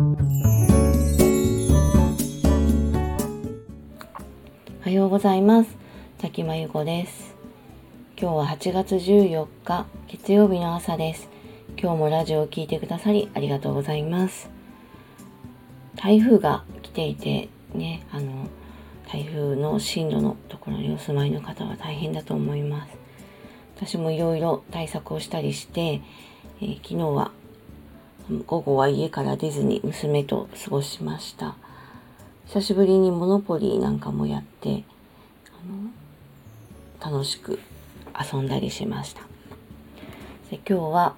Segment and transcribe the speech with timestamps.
[0.00, 0.02] お
[4.82, 5.76] はようございます。
[6.16, 7.34] 滝真由子です。
[8.18, 11.28] 今日は8月14日月曜日の朝です。
[11.76, 14.48] 今日もラジオを聴いてくださりありがとうございます。
[15.96, 18.48] 台風が来ていてねあの
[19.06, 22.96] 台風の進路のところにお住まいの方は大変だと思います。
[23.76, 26.00] 私もいろいろ対策をしたりして、
[26.62, 27.32] えー、昨日は
[28.46, 31.56] 午後は家から出ずに娘と過ごしました。
[32.46, 34.84] 久しぶりにモノポリーなんかもやって
[37.00, 37.58] 楽しく
[38.32, 39.22] 遊んだりしました。
[40.50, 41.14] で今日は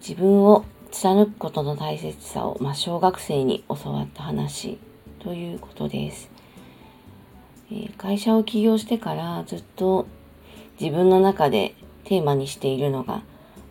[0.00, 4.78] 自分を貫くことの大切さを、まあ、小学生に教わった話
[5.18, 6.30] ということです、
[7.70, 10.06] えー、会社を起業してからずっと
[10.80, 11.74] 自分の中で
[12.04, 13.22] テーマにしているのが、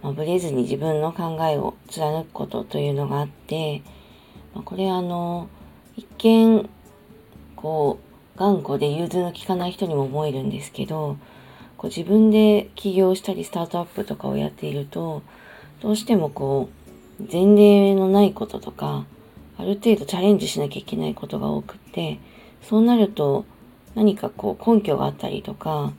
[0.05, 3.82] まあ、ブレずに自分の考えを貫くことというのがあって、
[4.54, 5.50] まあ、これあの
[5.95, 6.70] 一見
[7.56, 7.97] こ
[8.36, 11.17] う頑固で融通の利かない人にも思えるんですけど
[11.75, 15.23] こう自分で起業したりスタートアップとかをやっていると
[15.81, 16.69] どうしてもこ
[17.19, 19.08] う前例のないこととか
[19.58, 22.19] ある程度チャレンジしなきゃいけないことが多くって
[22.62, 23.44] そうなると
[23.95, 25.94] 何かこう根拠があったりとか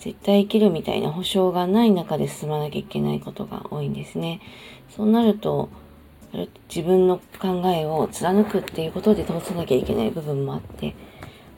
[0.00, 4.40] 絶対いけるみたいな保証がない中で進まなきゃいけないことが多いんですね。
[4.88, 5.68] そうなると
[6.68, 10.94] 自分の考えを貫くっていうことで通さなきゃいけない部分もあって、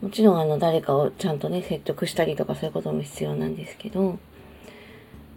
[0.01, 4.19] もちろんあの誰かをちゃんとね、説得したりとかそういうことも必要なんですけど、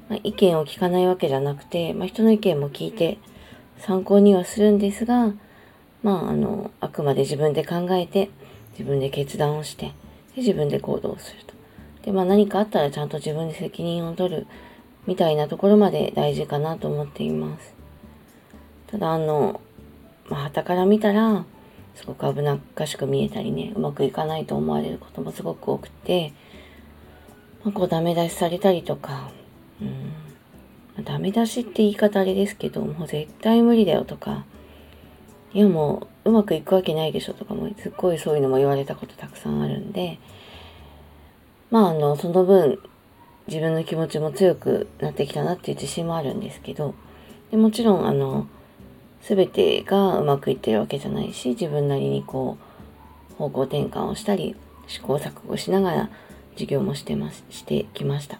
[0.10, 3.18] まあ、意見を聞かないわけじゃなくて、まあ、人の意見も聞いて
[3.80, 5.34] 参考にはするんですが、
[6.02, 8.30] まああの、あくまで自分で考えて、
[8.72, 9.94] 自分で決断をして、で
[10.38, 11.55] 自分で行動すると。
[12.06, 14.48] で、まあ何かあったらちゃんと自分で責任を取る
[15.08, 17.74] みたいなところまで大事かなと思っています。
[18.88, 19.60] ただあの、
[20.30, 21.46] まあ、旗から見たら、
[21.96, 26.34] すごく危なっかしく見えたりね、うまくいかないと思われることもすごく多くて、
[27.64, 29.32] まあ、こうダメ出しされたりとか、
[29.82, 34.46] うん、ダメ出しって言い方あれですけど、もう絶対無理だよとか、
[35.54, 40.20] いやもううまくいくわけないでしょとかも、すっごいそういうのも言われたことたくさんあるんで、
[41.72, 42.80] まああの、その分、
[43.48, 46.96] 自分の気持ちも強くなってきたなっていう自信もあるんですけど、
[47.52, 48.48] でもちろんあの、
[49.22, 52.58] 全てがうまくいってるわけじゃないし、自分なりにこ
[53.32, 54.56] う、方向転換をしたり、
[54.88, 56.10] 試行錯誤しながら
[56.54, 58.40] 授業もしてます、してきました。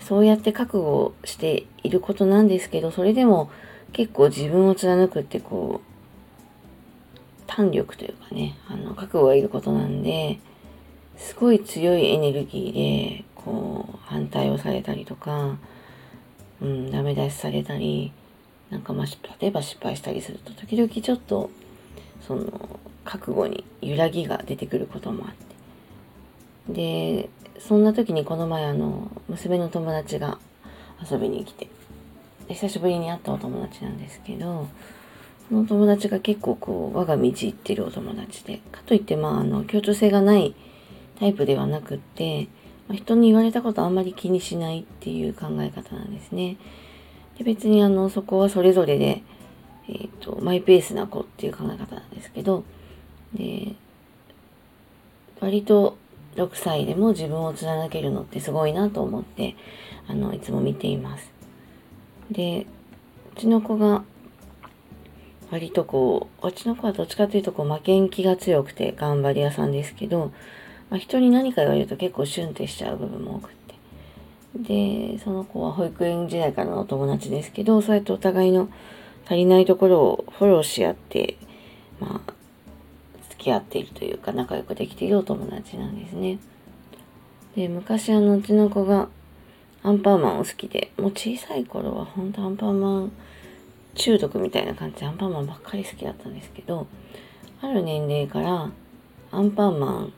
[0.00, 3.50] そうやって覚悟していることなんですけど、それでも
[3.92, 5.94] 結構自分を貫くってこう、
[7.46, 10.38] 胆力というかね、あの、覚悟がいることなんで、
[11.16, 15.56] すごい強いエネルギーで、こう、反対をされたりとか、
[16.60, 18.12] うん、ダメ出しされたり、
[18.70, 19.06] なんかまあ
[19.40, 21.50] 例えば失敗したりすると時々ちょっと
[22.26, 25.54] その覚悟に揺らぎが出てくることもあって。
[26.66, 27.28] で
[27.60, 30.38] そんな時にこの前あの娘の友達が
[31.10, 31.68] 遊びに来て
[32.48, 34.66] 久しぶりに会ったお友達なんですけど
[35.50, 40.54] その友達が結構こう我が道行ってるお友達でかといってまああの協調性がない
[41.18, 42.48] タイプではなくって、
[42.88, 46.56] ま、人に言われたことあんまり気にしないっていう考え方なんですね。
[47.38, 49.22] で別にあのそこはそれぞれで、
[49.88, 52.64] えーと、マイペースな子っていう考え方なんですけど
[53.34, 53.74] で
[55.40, 55.96] 割と
[56.36, 59.56] 6歳でも自分を貫けるのってすごいなと思って
[60.08, 61.32] あのいつも見ています。
[62.30, 62.66] で
[63.36, 64.04] うちの子が
[65.50, 70.32] 割とこううちの子はどっちかというとこう負けん気が強くて頑張り屋さんですけど、
[70.90, 73.54] まあ、人に何か言われると結構シュンってしちゃう部分も多くて
[74.56, 78.68] で、その子は保育園時代からのお友達ですけど、そうやってお互いの
[79.26, 81.36] 足りないところをフォローし合って、
[81.98, 82.32] まあ、
[83.30, 86.38] 付き合っているというか、仲良くできているお友達なんですね。
[87.56, 89.08] で、昔あの、うちの子が
[89.82, 93.12] アンパンマンを好きで、もう小さい頃は本当アンパンマン
[93.96, 96.86] 中毒みたいな感じでアンパンマンばっかり好きだったんですけど、
[97.60, 98.70] ある年齢から
[99.32, 100.12] アンパンマン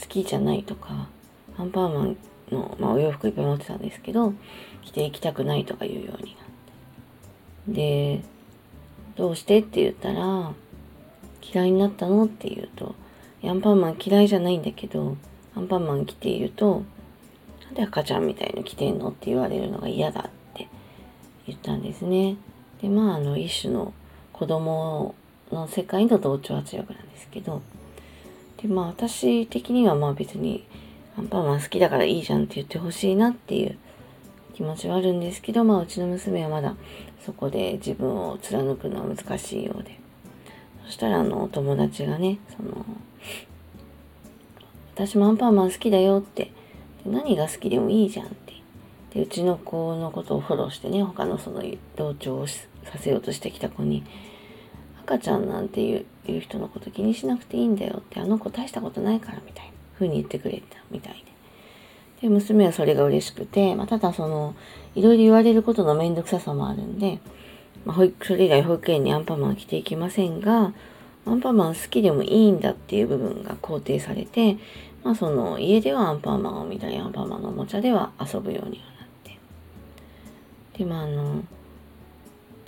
[0.00, 1.08] 好きじゃないとか、
[1.56, 2.16] アンパンマン
[2.50, 4.32] の、まあ、お洋服いっぱい持ってたんですけど
[4.82, 6.44] 着ていきたくないとか言うようになっ
[7.66, 7.72] て。
[7.72, 8.20] で
[9.16, 10.52] どうしてって言ったら
[11.42, 12.94] 嫌いになったのって言うと
[13.42, 15.16] アンパンマン嫌いじゃないんだけど
[15.54, 16.82] アンパンマン着ていると
[17.64, 20.68] なんで赤ちゃんみたいの着てんのって言われるのが嫌だって
[21.46, 22.36] 言ったんですね。
[22.82, 23.94] でまああの一種の
[24.32, 25.14] 子供
[25.52, 27.62] の世界の同調圧力なんですけど
[28.64, 30.64] でまあ私的にはまあ別に
[31.18, 33.76] アンパンマン好きだからいいじゃんって言ってほしいなっていう
[34.54, 36.74] 気持ちはあるんですけど、まあ、うちの娘はまだ
[37.26, 40.00] そこで自分を貫くのは難しいようで。
[40.86, 42.86] そしたら、あの、お友達がね、その、
[44.94, 46.50] 私もアンパンマン好きだよって、
[47.06, 48.54] 何が好きでもいいじゃんって。
[49.14, 51.62] で、うちの子のことをフォローしてね、他のその
[51.96, 52.64] 同調をさ
[52.98, 54.04] せようとしてきた子に、
[55.04, 61.24] 赤ちゃんなんていういう人のこと気にしなくていいんだよって、あの子大したことないからみたいな風に言ってくれたみたい
[62.20, 62.22] で。
[62.22, 64.54] で、娘はそれが嬉しくて、まあ、ただその、
[64.94, 67.18] いろいろ言われることのめんどくささもあるんで、
[67.84, 70.72] まあ、保育、それ以外保育園にアンパンマンは来ていきませんが、
[71.26, 74.56] アンパンマン好きでもいいんだっていう部分が肯定されて、
[75.02, 79.38] まあその家ではアンパンマンを見たりアンパンマンのおもちゃでは遊ぶようにはなって。
[80.78, 81.42] で、まああの、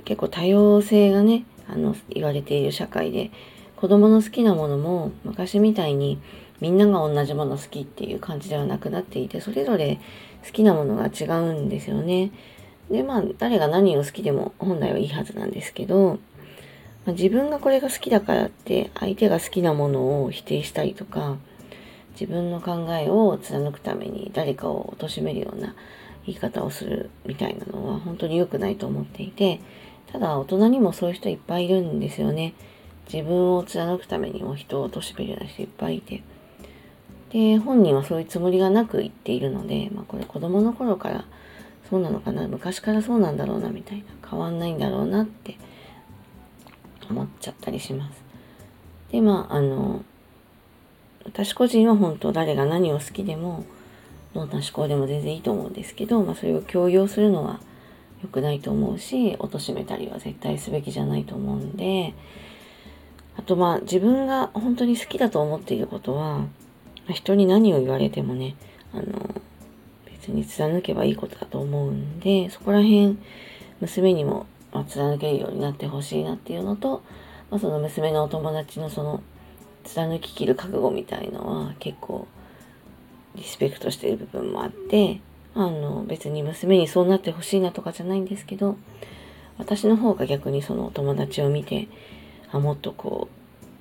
[0.04, 3.30] 結構多様性がね、あの、言われている社会で、
[3.76, 6.18] 子供の好きなものも昔みたいに
[6.60, 10.00] みんなが同じもの好きっていう感じではなくなっていて、それぞれ
[10.44, 12.30] 好きなものが違うんですよね。
[12.90, 16.18] で、まあ、誰が何を好きでも本来はいいはずなんですけど、
[17.04, 21.36] まあ、自分がこれが好きだからって相手が好きなものを否定したりとか、
[22.18, 25.74] 自分の考えを貫くために誰かを貶めるような
[26.24, 29.60] 言い方をするみたいなのは本当に良くないと思っていて、
[30.12, 32.54] ただ大人にもそういう人いっぱいいるんですよね。
[33.12, 36.22] 自分を貫くためにも人を貶めるような人いっぱいいて。
[37.30, 41.24] で、本人はそういうつもりがなく言っているので、まあこれ子供の頃から
[41.88, 45.56] そうなのかな、昔からそうなんだろうなみたいな、変わんないんだろうなって
[47.08, 48.22] 思っちゃったりします。
[49.12, 50.04] で、まああの、
[51.24, 53.64] 私個人は本当誰が何を好きでも、
[54.34, 57.60] どんな思考でも全然いいと思うんですけど、まあそれを強要するのは
[58.22, 62.14] 良くないと思うし、貶めたりは絶対すべきじゃないと思うんで、
[63.36, 66.46] あとまあ自分が本当に好きだと思っていることは、
[67.12, 68.56] 人に何を言われてもね、
[68.92, 69.42] あの、
[70.10, 73.18] 別に貫けばいいことだと思うんで、そこら辺、
[73.80, 77.02] 娘にも、ま、貫けるようになってほしいなっていうのと、
[77.50, 79.22] まあ、その娘のお友達のその、
[79.84, 82.26] 貫ききる覚悟みたいのは結構、
[83.36, 85.20] リスペクトしてる部分もあって、
[85.56, 88.76] あの、別に娘にそうなってほしいなとかじゃないんですけど、
[89.58, 91.88] 私の方が逆にその友達を見て、
[92.52, 93.28] あ、もっとこ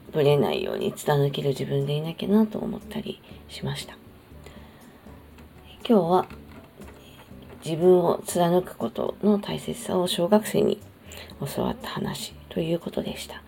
[0.10, 3.98] う、ぶれないように貫ける自分でいなきゃなと思ったりしました。
[5.88, 6.26] 今日は
[7.66, 10.80] 自分を貫くことの大切さを小学生に
[11.56, 13.42] 教わった話ということでした。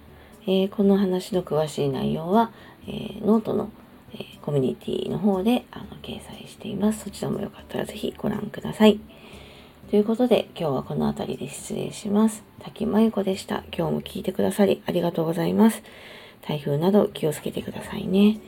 [0.43, 2.51] えー、この話の詳しい内容は、
[2.87, 3.69] えー、ノートの、
[4.13, 7.05] えー、コミュニティの方であの掲載しています。
[7.05, 8.99] そちらもよかったらぜひご覧ください。
[9.89, 12.43] ということで今日はこの辺りで失礼します。
[12.59, 13.63] 滝真由子でした。
[13.75, 15.81] 今日も聞いてくださりありがとうございます。
[16.41, 18.39] 台風など気をつけてくださいね。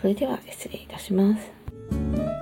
[0.00, 2.33] それでは失礼いたします。